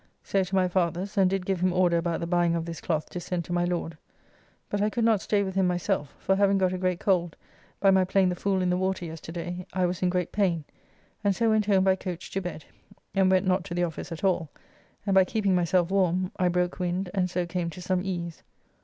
[0.23, 3.07] So to my father's, and did give him order about the buying of this cloth
[3.11, 3.99] to send to my Lord.
[4.67, 7.35] But I could not stay with him myself, for having got a great cold
[7.79, 10.63] by my playing the fool in the water yesterday I was in great pain,
[11.23, 12.65] and so went home by coach to bed,
[13.13, 14.49] and went not to the office at all,
[15.05, 18.41] and by keeping myself warm, I broke wind and so came to some ease.